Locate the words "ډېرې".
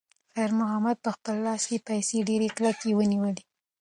2.29-2.49